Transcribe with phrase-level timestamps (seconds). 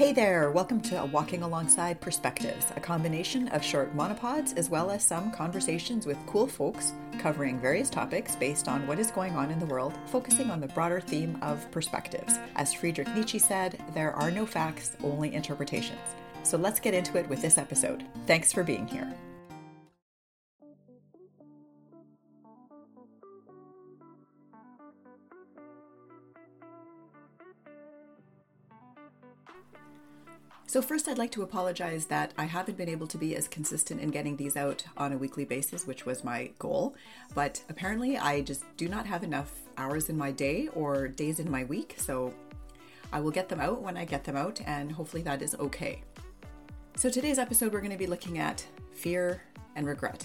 [0.00, 5.04] Hey there, welcome to Walking Alongside Perspectives, a combination of short monopods as well as
[5.04, 9.58] some conversations with cool folks covering various topics based on what is going on in
[9.58, 12.38] the world, focusing on the broader theme of perspectives.
[12.56, 16.00] As Friedrich Nietzsche said, there are no facts, only interpretations.
[16.44, 18.02] So let's get into it with this episode.
[18.26, 19.14] Thanks for being here.
[30.66, 34.00] So, first, I'd like to apologize that I haven't been able to be as consistent
[34.00, 36.94] in getting these out on a weekly basis, which was my goal.
[37.34, 41.50] But apparently, I just do not have enough hours in my day or days in
[41.50, 41.96] my week.
[41.98, 42.32] So,
[43.12, 46.04] I will get them out when I get them out, and hopefully, that is okay.
[46.94, 48.64] So, today's episode, we're going to be looking at
[48.94, 49.42] fear
[49.74, 50.24] and regret.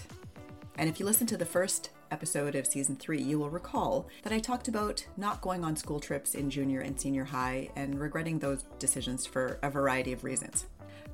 [0.78, 4.32] And if you listen to the first episode of season three, you will recall that
[4.32, 8.38] I talked about not going on school trips in junior and senior high and regretting
[8.38, 10.66] those decisions for a variety of reasons.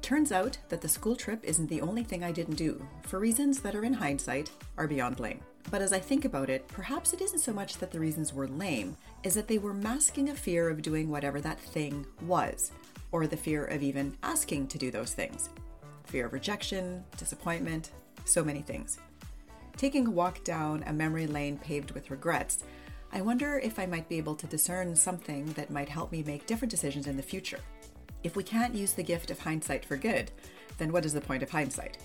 [0.02, 3.60] Turns out that the school trip isn't the only thing I didn't do, for reasons
[3.60, 5.40] that are in hindsight are beyond blame.
[5.71, 8.49] But as I think about it, perhaps it isn't so much that the reasons were
[8.49, 12.73] lame, as that they were masking a fear of doing whatever that thing was,
[13.12, 15.51] or the fear of even asking to do those things.
[16.06, 17.93] Fear of rejection, disappointment,
[18.24, 18.99] so many things.
[19.83, 22.63] Taking a walk down a memory lane paved with regrets,
[23.13, 26.47] I wonder if I might be able to discern something that might help me make
[26.47, 27.59] different decisions in the future.
[28.23, 30.30] If we can't use the gift of hindsight for good,
[30.79, 31.99] then what is the point of hindsight?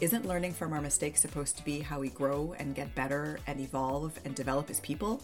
[0.00, 3.60] Isn't learning from our mistakes supposed to be how we grow and get better and
[3.60, 5.22] evolve and develop as people?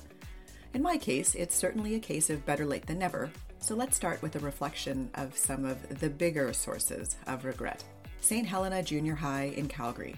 [0.75, 3.31] In my case, it's certainly a case of better late than never,
[3.61, 7.83] so let's start with a reflection of some of the bigger sources of regret.
[8.21, 8.47] St.
[8.47, 10.17] Helena Junior High in Calgary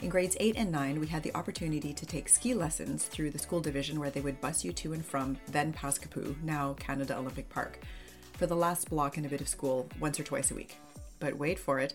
[0.00, 3.38] in grades 8 and 9, we had the opportunity to take ski lessons through the
[3.38, 7.48] school division where they would bus you to and from then Paskapoo, now Canada Olympic
[7.48, 7.80] Park,
[8.34, 10.76] for the last block and a bit of school once or twice a week.
[11.18, 11.94] But wait for it.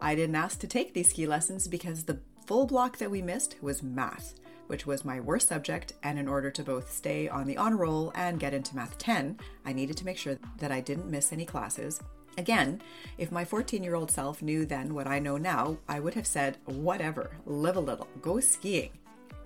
[0.00, 3.56] I didn't ask to take these ski lessons because the full block that we missed
[3.62, 4.34] was math,
[4.66, 8.12] which was my worst subject, and in order to both stay on the honor roll
[8.16, 11.46] and get into Math 10, I needed to make sure that I didn't miss any
[11.46, 12.00] classes
[12.38, 12.82] Again,
[13.18, 16.26] if my 14 year old self knew then what I know now, I would have
[16.26, 18.90] said, whatever, live a little, go skiing.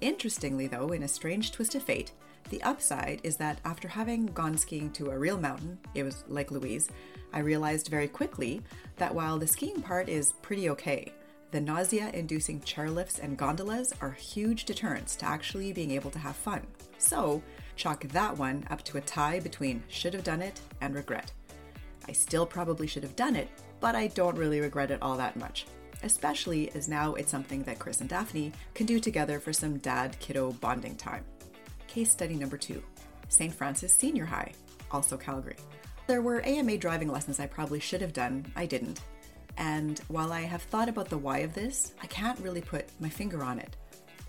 [0.01, 2.13] Interestingly, though, in a strange twist of fate,
[2.49, 6.51] the upside is that after having gone skiing to a real mountain, it was Lake
[6.51, 6.89] Louise,
[7.33, 8.63] I realized very quickly
[8.97, 11.13] that while the skiing part is pretty okay,
[11.53, 16.37] the nausea inducing chairlifts and gondolas are huge deterrents to actually being able to have
[16.37, 16.67] fun.
[16.99, 17.43] So,
[17.77, 21.33] chalk that one up to a tie between should have done it and regret.
[22.11, 23.49] I still probably should have done it,
[23.79, 25.67] but I don't really regret it all that much.
[26.03, 30.19] Especially as now it's something that Chris and Daphne can do together for some dad
[30.19, 31.25] kiddo bonding time.
[31.87, 32.83] Case study number two
[33.29, 33.55] St.
[33.55, 34.53] Francis Senior High,
[34.91, 35.55] also Calgary.
[36.09, 39.03] There were AMA driving lessons I probably should have done, I didn't.
[39.57, 43.09] And while I have thought about the why of this, I can't really put my
[43.09, 43.77] finger on it.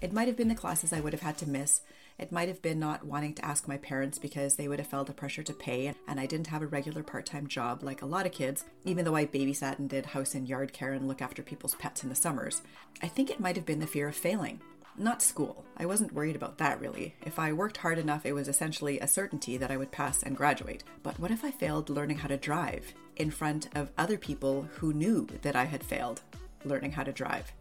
[0.01, 1.81] It might have been the classes I would have had to miss
[2.21, 5.09] it might have been not wanting to ask my parents because they would have felt
[5.09, 8.05] a pressure to pay, and I didn't have a regular part time job like a
[8.05, 11.21] lot of kids, even though I babysat and did house and yard care and look
[11.21, 12.61] after people's pets in the summers.
[13.01, 14.61] I think it might have been the fear of failing.
[14.97, 15.65] Not school.
[15.77, 17.15] I wasn't worried about that really.
[17.25, 20.37] If I worked hard enough, it was essentially a certainty that I would pass and
[20.37, 20.83] graduate.
[21.01, 24.93] But what if I failed learning how to drive in front of other people who
[24.93, 26.21] knew that I had failed
[26.65, 27.51] learning how to drive?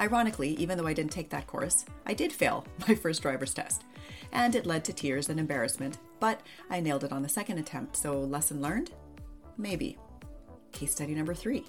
[0.00, 3.84] Ironically, even though I didn't take that course, I did fail my first driver's test
[4.32, 7.96] and it led to tears and embarrassment, but I nailed it on the second attempt,
[7.96, 8.92] so lesson learned?
[9.56, 9.98] Maybe.
[10.72, 11.64] Case study number three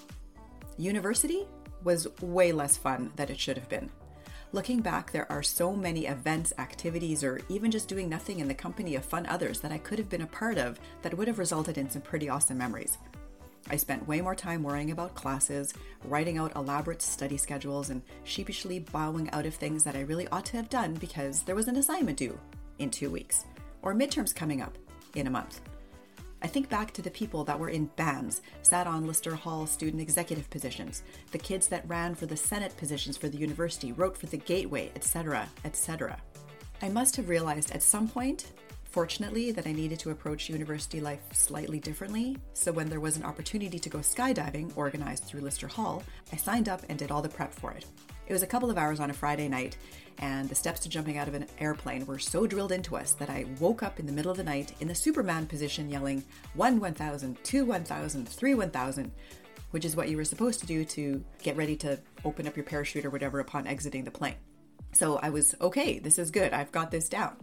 [0.78, 1.46] University
[1.84, 3.90] was way less fun than it should have been.
[4.54, 8.54] Looking back, there are so many events, activities, or even just doing nothing in the
[8.54, 11.40] company of fun others that I could have been a part of that would have
[11.40, 12.98] resulted in some pretty awesome memories.
[13.70, 15.74] I spent way more time worrying about classes,
[16.06, 20.46] writing out elaborate study schedules, and sheepishly bowing out of things that I really ought
[20.46, 22.38] to have done because there was an assignment due
[22.80, 23.46] in two weeks,
[23.82, 24.78] or midterms coming up
[25.16, 25.62] in a month.
[26.44, 30.02] I think back to the people that were in bands, sat on Lister Hall student
[30.02, 34.26] executive positions, the kids that ran for the Senate positions for the university, wrote for
[34.26, 36.20] the Gateway, etc., etc.
[36.82, 38.54] I must have realized at some point
[38.92, 43.24] Fortunately, that I needed to approach university life slightly differently, so when there was an
[43.24, 46.04] opportunity to go skydiving organized through Lister Hall,
[46.34, 47.86] I signed up and did all the prep for it.
[48.28, 49.78] It was a couple of hours on a Friday night,
[50.18, 53.30] and the steps to jumping out of an airplane were so drilled into us that
[53.30, 56.22] I woke up in the middle of the night in the Superman position yelling
[56.56, 59.12] 1 1000, 2 1000, 3 1000,
[59.72, 62.66] which is what you were supposed to do to get ready to open up your
[62.66, 64.36] parachute or whatever upon exiting the plane.
[64.92, 67.38] So I was okay, this is good, I've got this down.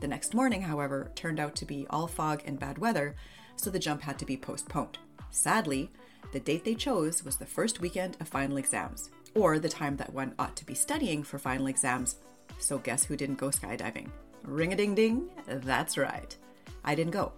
[0.00, 3.14] The next morning, however, turned out to be all fog and bad weather,
[3.56, 4.98] so the jump had to be postponed.
[5.30, 5.90] Sadly,
[6.32, 10.12] the date they chose was the first weekend of final exams, or the time that
[10.12, 12.16] one ought to be studying for final exams.
[12.58, 14.10] So, guess who didn't go skydiving?
[14.42, 16.36] Ring a ding ding, that's right.
[16.84, 17.32] I didn't go.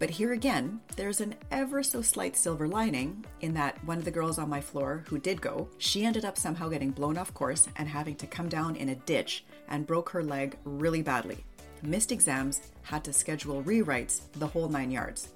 [0.00, 4.10] But here again, there's an ever so slight silver lining in that one of the
[4.10, 7.68] girls on my floor who did go, she ended up somehow getting blown off course
[7.76, 11.44] and having to come down in a ditch and broke her leg really badly.
[11.82, 15.28] Missed exams, had to schedule rewrites, the whole nine yards.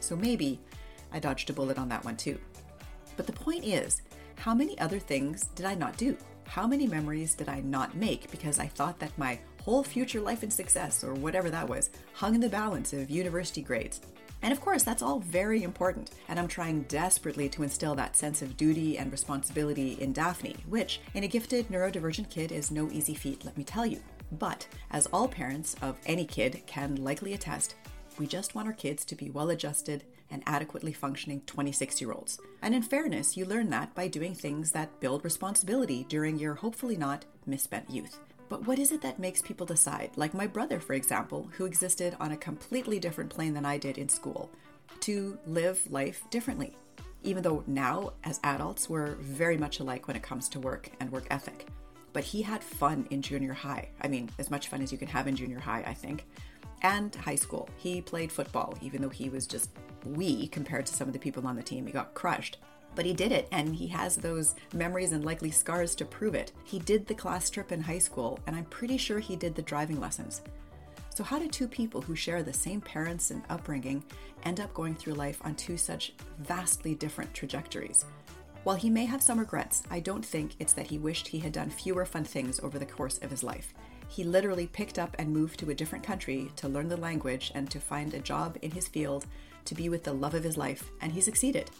[0.00, 0.60] So maybe
[1.12, 2.38] I dodged a bullet on that one too.
[3.16, 4.02] But the point is,
[4.36, 6.16] how many other things did I not do?
[6.46, 10.42] How many memories did I not make because I thought that my whole future life
[10.42, 14.00] and success, or whatever that was, hung in the balance of university grades?
[14.40, 18.40] And of course, that's all very important, and I'm trying desperately to instill that sense
[18.40, 23.14] of duty and responsibility in Daphne, which, in a gifted neurodivergent kid, is no easy
[23.14, 24.00] feat, let me tell you.
[24.32, 27.76] But, as all parents of any kid can likely attest,
[28.18, 32.38] we just want our kids to be well adjusted and adequately functioning 26 year olds.
[32.62, 36.96] And in fairness, you learn that by doing things that build responsibility during your hopefully
[36.96, 38.18] not misspent youth.
[38.48, 42.16] But what is it that makes people decide, like my brother, for example, who existed
[42.18, 44.50] on a completely different plane than I did in school,
[45.00, 46.74] to live life differently?
[47.22, 51.10] Even though now, as adults, we're very much alike when it comes to work and
[51.12, 51.66] work ethic.
[52.12, 53.88] But he had fun in junior high.
[54.00, 56.26] I mean, as much fun as you can have in junior high, I think.
[56.82, 57.68] And high school.
[57.76, 59.70] He played football, even though he was just
[60.04, 61.86] wee compared to some of the people on the team.
[61.86, 62.58] He got crushed.
[62.94, 66.52] But he did it, and he has those memories and likely scars to prove it.
[66.64, 69.62] He did the class trip in high school, and I'm pretty sure he did the
[69.62, 70.42] driving lessons.
[71.14, 74.04] So, how do two people who share the same parents and upbringing
[74.44, 78.04] end up going through life on two such vastly different trajectories?
[78.68, 81.52] While he may have some regrets, I don't think it's that he wished he had
[81.52, 83.72] done fewer fun things over the course of his life.
[84.08, 87.70] He literally picked up and moved to a different country to learn the language and
[87.70, 89.24] to find a job in his field
[89.64, 91.70] to be with the love of his life, and he succeeded.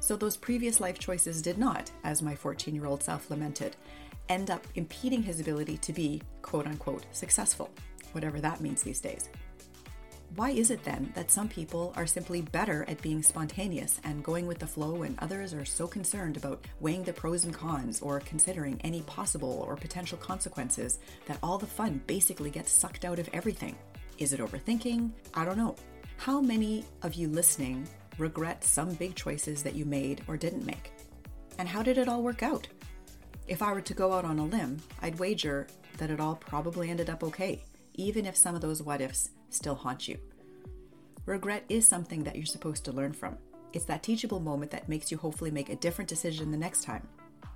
[0.00, 3.76] So those previous life choices did not, as my 14 year old self lamented,
[4.28, 7.70] end up impeding his ability to be quote unquote successful,
[8.10, 9.28] whatever that means these days.
[10.36, 14.46] Why is it then that some people are simply better at being spontaneous and going
[14.46, 18.20] with the flow, and others are so concerned about weighing the pros and cons or
[18.20, 23.30] considering any possible or potential consequences that all the fun basically gets sucked out of
[23.32, 23.76] everything?
[24.18, 25.10] Is it overthinking?
[25.32, 25.74] I don't know.
[26.18, 30.92] How many of you listening regret some big choices that you made or didn't make?
[31.58, 32.68] And how did it all work out?
[33.48, 35.66] If I were to go out on a limb, I'd wager
[35.96, 37.62] that it all probably ended up okay,
[37.96, 40.18] even if some of those what ifs still haunt you.
[41.26, 43.36] Regret is something that you're supposed to learn from.
[43.72, 47.06] It's that teachable moment that makes you hopefully make a different decision the next time.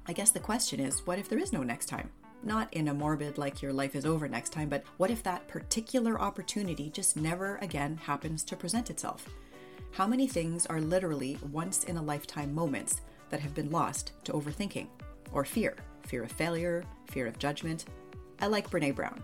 [0.07, 2.11] I guess the question is what if there is no next time?
[2.43, 5.47] Not in a morbid, like your life is over next time, but what if that
[5.47, 9.29] particular opportunity just never again happens to present itself?
[9.93, 14.33] How many things are literally once in a lifetime moments that have been lost to
[14.33, 14.87] overthinking
[15.33, 15.77] or fear?
[16.07, 17.85] Fear of failure, fear of judgment.
[18.41, 19.23] I like Brene Brown.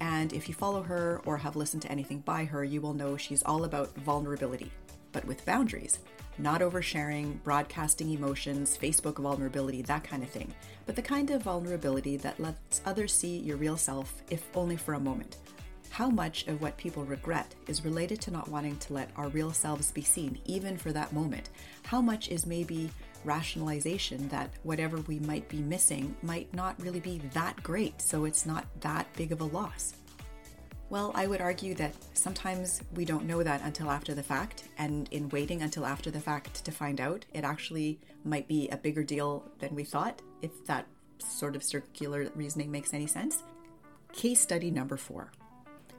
[0.00, 3.16] And if you follow her or have listened to anything by her, you will know
[3.16, 4.70] she's all about vulnerability,
[5.12, 6.00] but with boundaries.
[6.36, 10.52] Not oversharing, broadcasting emotions, Facebook vulnerability, that kind of thing,
[10.84, 14.94] but the kind of vulnerability that lets others see your real self, if only for
[14.94, 15.36] a moment.
[15.90, 19.52] How much of what people regret is related to not wanting to let our real
[19.52, 21.50] selves be seen, even for that moment?
[21.84, 22.90] How much is maybe
[23.24, 28.46] rationalization that whatever we might be missing might not really be that great, so it's
[28.46, 29.94] not that big of a loss?
[30.90, 35.08] Well, I would argue that sometimes we don't know that until after the fact, and
[35.10, 39.02] in waiting until after the fact to find out, it actually might be a bigger
[39.02, 40.86] deal than we thought, if that
[41.18, 43.42] sort of circular reasoning makes any sense.
[44.12, 45.32] Case study number four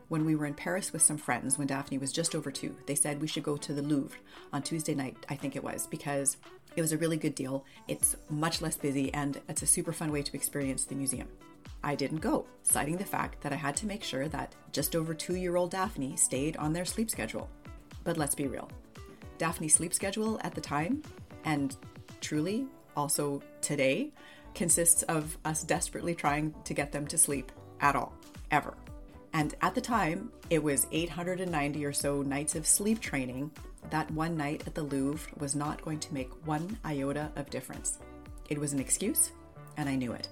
[0.08, 2.76] when we were in Paris with some friends when Daphne was just over two.
[2.86, 4.18] They said we should go to the Louvre
[4.54, 6.38] on Tuesday night, I think it was, because
[6.76, 7.66] it was a really good deal.
[7.88, 11.28] It's much less busy and it's a super fun way to experience the museum.
[11.84, 15.14] I didn't go, citing the fact that I had to make sure that just over
[15.14, 17.50] two year old Daphne stayed on their sleep schedule.
[18.04, 18.70] But let's be real
[19.38, 21.02] Daphne's sleep schedule at the time,
[21.44, 21.76] and
[22.22, 24.12] truly also today,
[24.54, 28.14] consists of us desperately trying to get them to sleep at all,
[28.52, 28.74] ever.
[29.36, 33.52] And at the time, it was 890 or so nights of sleep training.
[33.90, 38.00] That one night at the Louvre was not going to make one iota of difference.
[38.48, 39.32] It was an excuse,
[39.76, 40.30] and I knew it.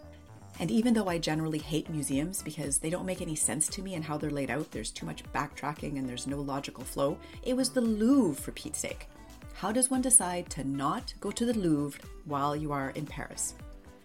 [0.61, 3.95] And even though I generally hate museums because they don't make any sense to me
[3.95, 7.57] and how they're laid out, there's too much backtracking and there's no logical flow, it
[7.57, 9.09] was the Louvre for Pete's sake.
[9.53, 13.55] How does one decide to not go to the Louvre while you are in Paris?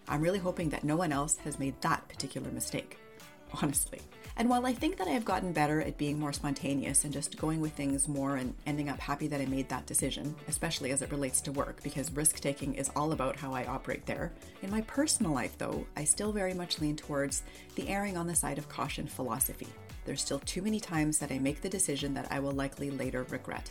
[0.09, 2.97] I'm really hoping that no one else has made that particular mistake.
[3.61, 4.01] Honestly.
[4.39, 7.37] And while I think that I have gotten better at being more spontaneous and just
[7.37, 11.01] going with things more and ending up happy that I made that decision, especially as
[11.01, 14.31] it relates to work, because risk taking is all about how I operate there,
[14.61, 17.43] in my personal life, though, I still very much lean towards
[17.75, 19.67] the erring on the side of caution philosophy.
[20.05, 23.23] There's still too many times that I make the decision that I will likely later
[23.23, 23.69] regret.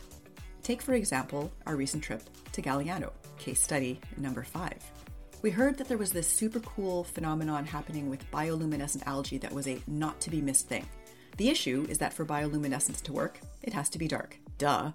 [0.61, 2.21] Take, for example, our recent trip
[2.51, 4.77] to Galiano, case study number five.
[5.41, 9.69] We heard that there was this super cool phenomenon happening with bioluminescent algae that was
[9.69, 10.85] a not to be missed thing.
[11.37, 14.37] The issue is that for bioluminescence to work, it has to be dark.
[14.57, 14.91] Duh.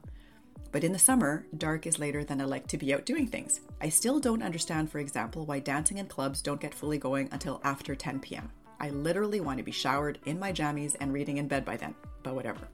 [0.70, 3.60] But in the summer, dark is later than I like to be out doing things.
[3.80, 7.62] I still don't understand, for example, why dancing in clubs don't get fully going until
[7.64, 8.50] after 10 p.m.
[8.78, 11.94] I literally want to be showered in my jammies and reading in bed by then,
[12.22, 12.68] but whatever.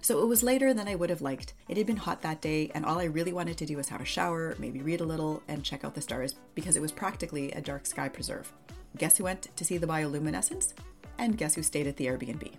[0.00, 1.54] So it was later than I would have liked.
[1.68, 4.00] It had been hot that day, and all I really wanted to do was have
[4.00, 7.50] a shower, maybe read a little, and check out the stars because it was practically
[7.52, 8.52] a dark sky preserve.
[8.96, 10.74] Guess who went to see the bioluminescence?
[11.18, 12.52] And guess who stayed at the Airbnb?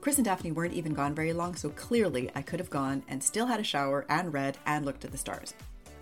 [0.00, 3.22] Chris and Daphne weren't even gone very long, so clearly I could have gone and
[3.22, 5.52] still had a shower and read and looked at the stars.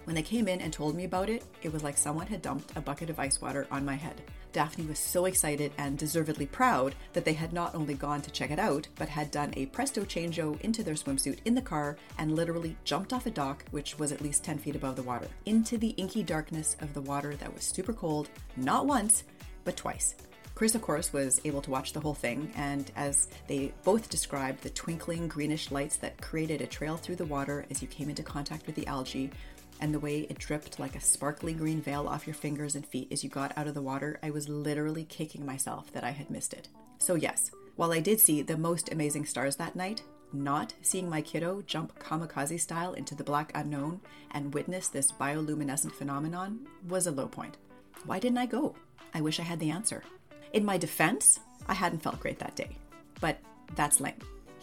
[0.04, 2.76] When they came in and told me about it, it was like someone had dumped
[2.76, 4.20] a bucket of ice water on my head.
[4.54, 8.52] Daphne was so excited and deservedly proud that they had not only gone to check
[8.52, 12.36] it out, but had done a presto changeo into their swimsuit in the car and
[12.36, 15.76] literally jumped off a dock, which was at least 10 feet above the water, into
[15.76, 19.24] the inky darkness of the water that was super cold, not once,
[19.64, 20.14] but twice.
[20.54, 24.62] Chris, of course, was able to watch the whole thing, and as they both described
[24.62, 28.22] the twinkling greenish lights that created a trail through the water as you came into
[28.22, 29.32] contact with the algae,
[29.80, 33.08] and the way it dripped like a sparkly green veil off your fingers and feet
[33.10, 36.30] as you got out of the water, I was literally kicking myself that I had
[36.30, 36.68] missed it.
[36.98, 40.02] So, yes, while I did see the most amazing stars that night,
[40.32, 44.00] not seeing my kiddo jump kamikaze style into the black unknown
[44.32, 47.56] and witness this bioluminescent phenomenon was a low point.
[48.04, 48.74] Why didn't I go?
[49.12, 50.02] I wish I had the answer.
[50.52, 52.70] In my defense, I hadn't felt great that day,
[53.20, 53.38] but
[53.74, 54.14] that's lame.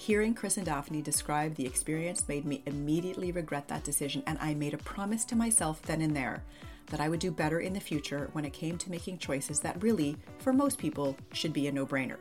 [0.02, 4.56] Hearing Chris and Daphne describe the experience made me immediately regret that decision, and I
[4.56, 6.42] made a promise to myself then and there
[6.88, 9.84] that I would do better in the future when it came to making choices that
[9.84, 12.18] really, for most people, should be a no brainer.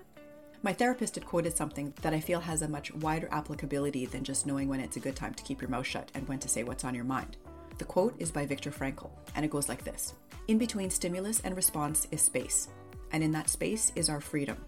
[0.63, 4.47] My therapist had quoted something that I feel has a much wider applicability than just
[4.47, 6.65] knowing when it's a good time to keep your mouth shut and when to say
[6.65, 7.39] what's on your mind.
[7.79, 10.13] The quote is by Viktor Frankl, and it goes like this
[10.49, 12.69] In between stimulus and response is space,
[13.13, 14.59] and in that space is our freedom,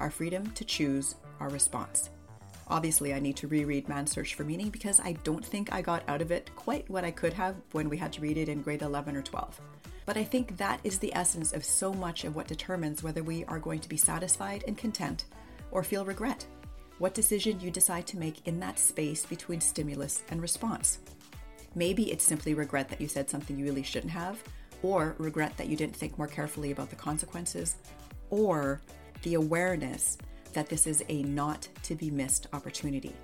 [0.00, 2.08] our freedom to choose our response.
[2.72, 6.08] Obviously, I need to reread Man's Search for Meaning because I don't think I got
[6.08, 8.62] out of it quite what I could have when we had to read it in
[8.62, 9.60] grade 11 or 12.
[10.06, 13.44] But I think that is the essence of so much of what determines whether we
[13.44, 15.26] are going to be satisfied and content
[15.70, 16.46] or feel regret.
[16.96, 21.00] What decision you decide to make in that space between stimulus and response.
[21.74, 24.42] Maybe it's simply regret that you said something you really shouldn't have,
[24.82, 27.76] or regret that you didn't think more carefully about the consequences,
[28.30, 28.80] or
[29.24, 30.16] the awareness
[30.52, 33.14] that this is a not to be missed opportunity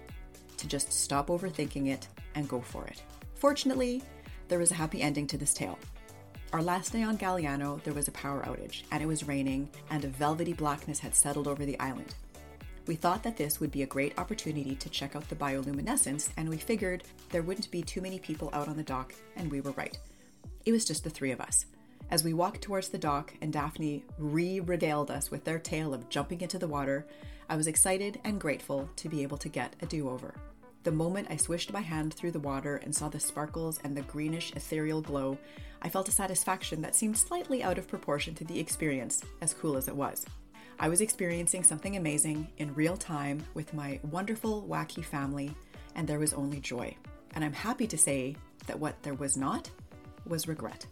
[0.56, 3.02] to just stop overthinking it and go for it.
[3.34, 4.02] Fortunately,
[4.48, 5.78] there was a happy ending to this tale.
[6.52, 10.04] Our last day on Galiano, there was a power outage, and it was raining, and
[10.04, 12.14] a velvety blackness had settled over the island.
[12.86, 16.48] We thought that this would be a great opportunity to check out the bioluminescence, and
[16.48, 19.72] we figured there wouldn't be too many people out on the dock, and we were
[19.72, 19.98] right.
[20.64, 21.66] It was just the three of us.
[22.10, 26.08] As we walked towards the dock and Daphne re regaled us with their tale of
[26.08, 27.06] jumping into the water,
[27.50, 30.34] I was excited and grateful to be able to get a do over.
[30.84, 34.02] The moment I swished my hand through the water and saw the sparkles and the
[34.02, 35.36] greenish ethereal glow,
[35.82, 39.76] I felt a satisfaction that seemed slightly out of proportion to the experience, as cool
[39.76, 40.24] as it was.
[40.80, 45.54] I was experiencing something amazing in real time with my wonderful, wacky family,
[45.94, 46.96] and there was only joy.
[47.34, 48.36] And I'm happy to say
[48.66, 49.70] that what there was not
[50.26, 50.86] was regret.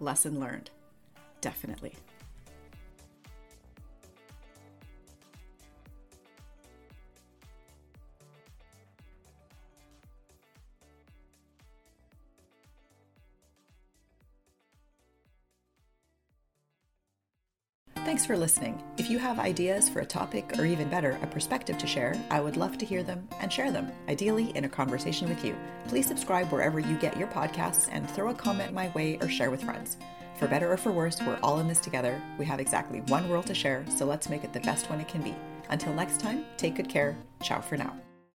[0.00, 0.70] Lesson learned.
[1.40, 1.94] Definitely.
[18.06, 18.80] Thanks for listening.
[18.98, 22.40] If you have ideas for a topic or even better, a perspective to share, I
[22.40, 25.56] would love to hear them and share them, ideally in a conversation with you.
[25.88, 29.50] Please subscribe wherever you get your podcasts and throw a comment my way or share
[29.50, 29.96] with friends.
[30.38, 32.22] For better or for worse, we're all in this together.
[32.38, 35.08] We have exactly one world to share, so let's make it the best one it
[35.08, 35.34] can be.
[35.70, 37.16] Until next time, take good care.
[37.42, 38.05] Ciao for now.